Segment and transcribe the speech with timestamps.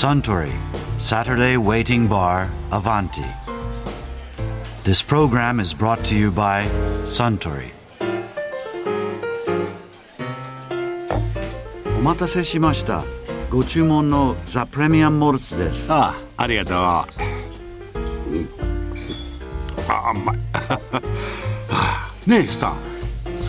[0.00, 0.52] Suntory
[0.98, 3.24] Saturday Waiting Bar Avanti.
[4.82, 6.66] This program is brought to you by
[7.04, 7.72] Suntory.
[11.98, 13.04] お待たせしました
[13.50, 16.76] ご注文のザ・プレミアム・モルツですああありがとう、
[18.32, 18.48] うん
[19.88, 20.80] あ甘いは
[21.68, 22.89] あねえスター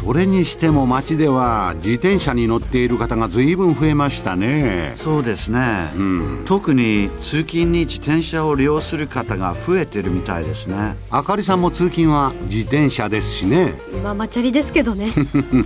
[0.04, 4.92] それにしても街では自転車に乗っている方が随分増えましたね。
[4.96, 6.42] そうですね、うん。
[6.44, 10.96] 特に通勤に自転車を利用する方が増えてるみたいですね。
[11.08, 13.74] あかりさんも通勤は自転車ですしね。
[14.02, 15.12] ママチャリですけどね。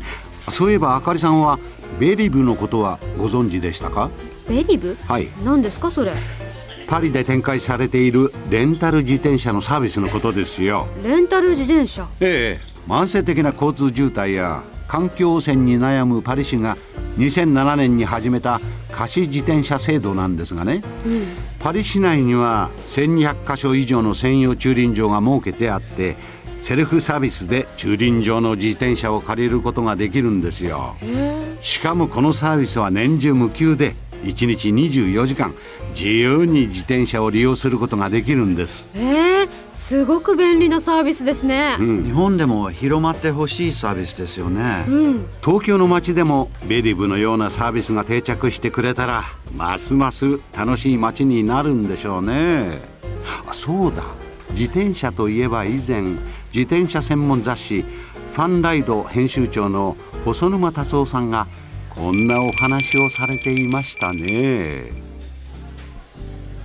[0.50, 1.58] そういえばあかりさんは
[1.98, 4.10] ベリブのことはご存知でしたか？
[4.46, 4.98] ベリブ？
[5.08, 5.28] はい。
[5.42, 6.12] 何ですかそれ？
[6.86, 10.86] パリで展開されているレンタル自転車のサービスのことですよ。
[11.02, 12.06] レンタル自転車？
[12.20, 16.76] ええ慢性的な交通渋滞や環境汚染に悩むパリ市が
[17.18, 18.60] 2007年に始めた
[18.92, 21.26] 貸し自転車制度なんですがねうん。
[21.58, 26.16] パリ市内には1200カ所以上の専用駐輪場が設けてあって
[26.60, 30.96] セルフサービスで駐輪場の自転車を借りることができるんですよ。
[31.60, 35.54] しかもこのサービスは年中無休で1日24時間
[35.94, 38.98] 自由に自転車を利用することができるんです、え。
[39.44, 41.76] ー、すごく便利なサービスですね。
[41.78, 42.04] うん。
[42.04, 44.84] 日本でも広まってほしいサービスですよね。
[44.88, 45.26] うん。
[45.44, 52.80] 東京の街でもベリブのようなサービスが定着してくれたらますます楽しい街になるんでしょうね。
[53.46, 54.02] あそうだ。
[54.50, 56.02] 自転車といえば以前
[56.54, 57.84] 自転車専門雑誌
[58.32, 61.46] 「ファンライド」編集長の細沼達夫さんが
[61.90, 64.90] こんなお話をされていましたね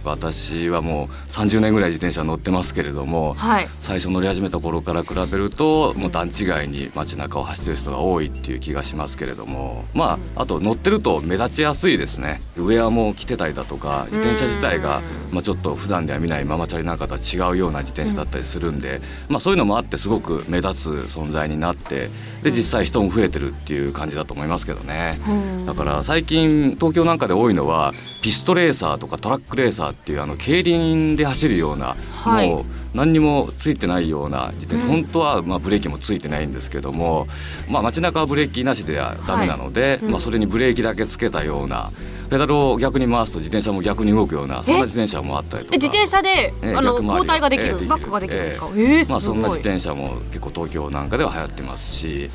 [0.03, 3.67] 私はもう30年ぐらい自転車乗ってますけれどもはい。
[3.81, 12.41] 最初乗り始めた頃から比べるともう段違いに街中を走ってる人が多いっていう気がしますけれどもまああと乗ってると目立ちやすいですね。
[12.57, 22.09] ウェアも着てたりだとか自転車自体がまあちょっと普段では見ないママチャリなんかとは違うような自転車だったりするんでまあそういうのもあってすごく目立つ存在になって
[22.43, 25.19] で実際人も増えてるっていう感じだと思いますけどね。
[25.65, 32.49] だから最近東京なんかで多いのはピストレーサーとかトラックレーサーっていうあの競輪で走るような、はい。
[32.49, 37.27] もう何にもついてないような自転車、本当はまあブレーキもついてないんですけども、
[37.69, 41.91] まあ、街中はブレーキなしではダメなので、まあ、それにブレーキだけつけたような
[42.29, 45.75] ペダルを逆に回すと自転車も逆に動くようなそんな自転車もあったりとか。
[45.75, 48.69] え自転車で、ええあの交代ができる、ええバックができるんですか？
[48.73, 48.99] ええ。
[48.99, 52.29] えすまあ、そんな自転車も結構東京なんかでは流行ってますし、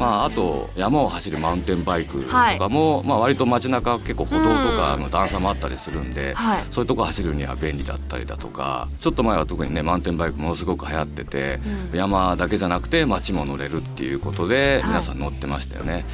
[0.00, 6.64] まあ、あと山を走るマウンテンバイクとかも、まあ、割と街中結構歩道とかの段差もあったりするんで、はい。
[6.72, 11.60] そういうとこ走るには便利だったりだとかちょっと前は特にねマウンテンバイクものすごく流行ってて、
[11.94, 16.04] 山だけじゃなくて街も乗れるっていうことで皆さん乗ってましたよね。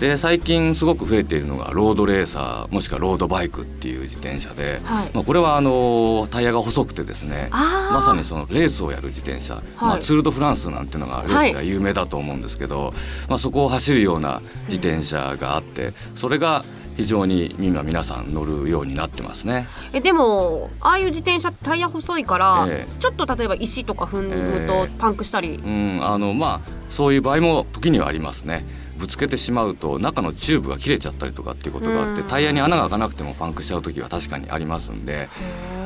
[0.00, 5.10] で最近すごく増えているのがロードレーサーもしくはロードバイクっていう自転車で、はい。
[5.14, 12.92] まあ、これはあのタイヤが細くてですねまさにそのレースをやる自転車、まあ、ツール・ド・フランスなんていうのがレースが有名だと思うんですけど、
[13.28, 16.64] まあ、そこを走るような自転車があってそれが
[16.96, 19.66] 非常に今皆さん乗るようになってますね。
[19.92, 28.64] えでもああいう自転車タイヤ細いから、ええちょっと例えば石とか踏むえとえパンクしたり、うん、あのまあそういう場合も時にはありますね。
[29.02, 32.28] ぶつけてしまうと中のチューブが切れちゃったりとかっていうことがあってうん。
[32.28, 35.28] タイヤに穴が開かなくてもパンクしちゃう時は確かにありますんで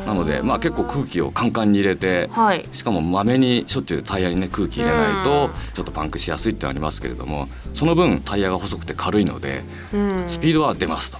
[0.05, 2.67] なのでまあ結構空気をカンカンに入れてはい。
[2.73, 5.51] しかもまめにしょっちゅうタイヤにね空気入れないとうん。
[5.73, 10.25] ちょっとパンクしやすいってのありますけれどもその分タイヤが細くて軽いのでうん。
[10.29, 11.19] スピードは出ますと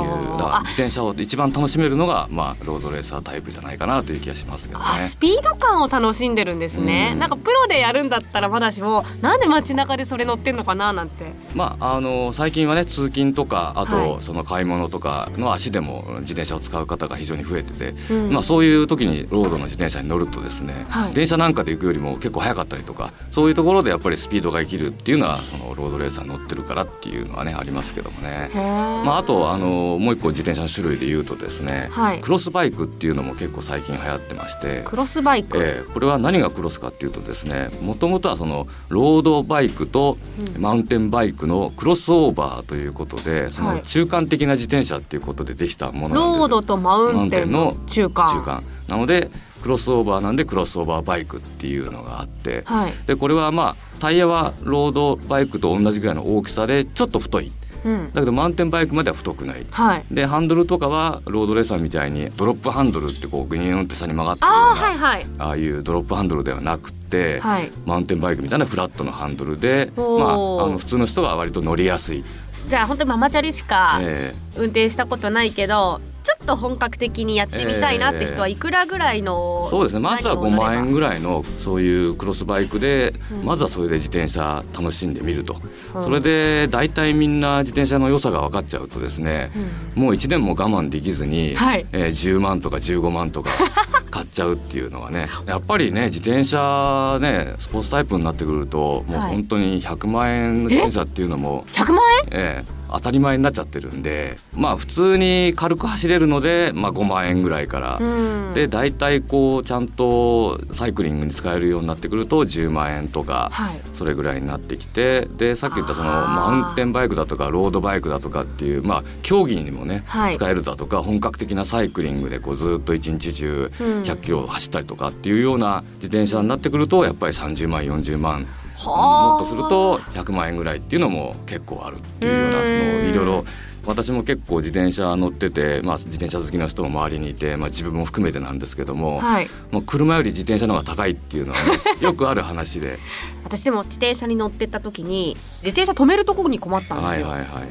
[0.00, 0.18] いう
[0.62, 4.84] 自転車を一番楽しめるのがまあロードレーサータイプじゃないかなという気がしますけどね。
[4.86, 4.98] あ。
[4.98, 7.18] スピード感を楽しんでるんですね、うん。
[7.18, 11.32] なんかプロでやるんだったらまだしもなんで街中でそれ乗ってんのかななんて。
[11.54, 14.18] まあ、あの最近はね通勤とかあはい。
[14.18, 18.30] とその買い物とかの足でも自転車を使う方が非常に増えてて、うん。
[18.32, 21.12] まあ、そういう時にロードの自転車に乗るとですね、はい。
[21.12, 28.50] 電車なんかで行くよりも結構速かったりとかそういうところでやっぱりスピードが生きるっていうのはそのロードレーサーに乗ってるからっていうのはねありますけどもね。
[28.54, 32.20] まあ、あとあのもう一個自転車の種類で言うとですね、はい。
[32.20, 34.82] クロスバイクっていうのも結構最近流行ってまして。
[34.84, 40.16] クロスバイク、えーこれは何がクロスかっていうとですねもともとはそのロードバイクと
[40.58, 43.76] マウンテンバイクのクロスオーバーということでそはい。
[43.76, 48.28] の中間的な自転車っていうことでできたものなんですロードとマウンテンの中間。
[48.28, 48.64] 中間。
[48.88, 49.30] なので
[49.62, 57.52] クロスオーバーなんでクロスオーバーバイクっていうのがあってはい、でこれはまあタイヤはロードバイクと同じぐらいの大きさでちょっと太い
[57.84, 59.66] うん、だけどマウンテンバイクまでは太くない。
[59.70, 60.04] はい。
[60.10, 65.26] でハンドルとかはロードレーサーみたいにドロップハンドルってこうグニューンって下に曲がってあはいはい。
[65.38, 67.70] ああいうドロップハンドルではなくって、はい。
[67.84, 70.36] マウンテンバイクみたいなフラットのハンドルで、まあ、あ
[70.70, 72.24] の普通の人が割と乗りやすい、
[72.68, 74.34] じゃあ本当にママチャリしかえ。
[74.56, 80.00] 運転したことないけどちょっと本格的にやってみたいなって人はいくらぐらいの、そうですね。
[80.00, 83.44] まずは5万円ぐぐらいのそういうクロスバイクで、うん。
[83.44, 85.60] まずはそれで自転車楽しんでみると、
[85.94, 86.04] うん。
[86.04, 89.50] それで大体みんな自転車の良さが分かっちゃうとですね、
[89.94, 91.86] もう1年も我慢できずに、はい。
[91.92, 93.50] えー10万とか15万とか
[94.10, 99.30] 買っちゃうっていうのはねやっぱりね自転車ねスポーツタイプになってくるともうはい。
[99.30, 107.98] 本当に100万円の自転車っていうのも、100万ええ当たり前になっちゃってるんでまあ普通に軽く走れるので、まあ、5万円ぐらいから。
[108.00, 113.80] 円、うん、で大体こうちゃんとサイクリングに使えるようになってくると10万円とかはい。
[113.94, 120.36] それぐらいになってきてでさっき言ったそのマウンテンバイクだとかロードバイクだとかっていうまあ競技にもねはい。
[120.36, 124.02] 使えるだとか本格的なサイクリングでこうずっと一日中うん。
[124.02, 132.64] 100キロ走ったりとかっていうような自転車になってくるとやっぱり30万40万はあもっとすると100万円ぐらいっていうのも結構あるっていうようなうん。
[132.64, 133.44] そのいろいろ
[133.84, 139.48] 私も結構自転車乗ってて、まあ、自転車好きな人も周りにいて、まあ、自分も含めてなんですけども、はい。
[139.72, 142.98] もう車より自転車の方が高いっていうのは、ね、 よくある話で。
[143.44, 147.66] 私でも自転車に乗ってった時に自転車止めるところに困ったんですよ、はいはいはいはい。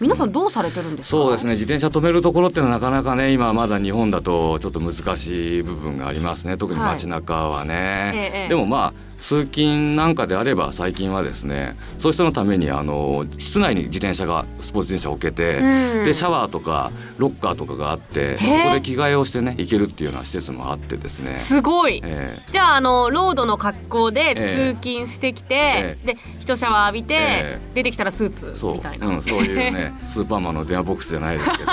[0.00, 1.16] 皆さんどうされてるんですか？
[1.16, 6.56] そうですね自転車止めるところっていうのはなかなかね今まだ日本だとちょっと難しい部分がありますね。
[6.56, 8.48] 特に街中はね、ええ。
[8.48, 16.04] でもまあ通勤なんかであれば最近はですねそういう人のためにあの室内に自転車がスポーツ自転車を置けて、うん。
[16.04, 21.36] でシャワーとかロッカーとかがあってそこで着替えをしてね行けるっていうような施設もあってですね。
[21.36, 22.00] すごい。
[22.04, 22.52] ええ。
[22.52, 24.74] じゃああのロードの格好でええ。
[24.74, 27.58] 通勤してきて、えで一シャワー浴びて、え。
[27.74, 28.74] 出てきたらスーツそう。
[28.74, 31.72] みたいな、うん、そういうね スーパーマンの電話ボックスじゃないですけど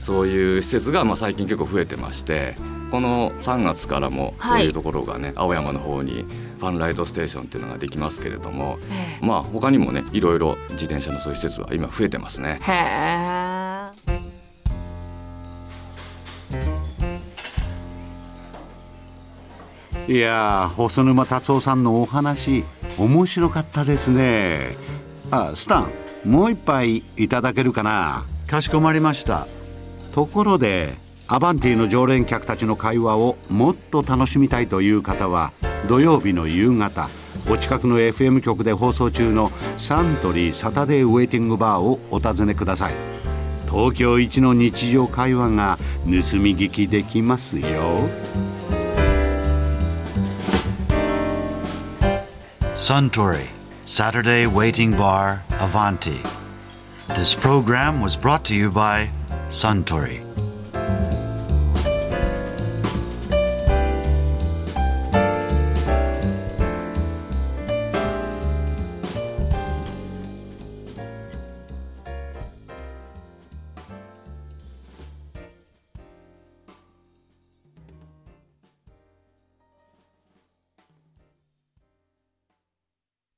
[0.00, 2.54] そういう施設がまあ最近結構増えてまして
[2.90, 6.24] この3月からもそういうところがね、青山の方に
[6.58, 9.26] ファンライトステーションっていうのができますけれどもええ。
[9.26, 12.58] まあ他にもねいろいろ自転車のそういう施設は今増えてますね。
[12.62, 12.72] へ
[20.08, 20.12] え。
[20.12, 22.64] いやー細沼達夫さんのお話
[22.98, 24.76] 面白かったですね。
[25.30, 25.90] あスタン
[26.24, 28.24] もう一杯いただけるかな。
[28.46, 29.46] かしこまりました。
[30.14, 30.94] ところで
[31.26, 35.52] アバンティの常連客たちの会話をもっと楽しみたいという方は
[35.88, 37.08] 土曜日の夕方
[37.50, 42.94] お近くの FM 局で放送中のサントリーサタデーウェイティングバーをお尋ねください
[43.70, 48.08] 東京一の日常会話が盗み聞きできますよ
[52.76, 53.46] Suntory,
[53.86, 56.20] Saturday Waiting Bar, Avanti.
[57.14, 59.08] This program was brought to you by
[59.48, 60.33] Suntory.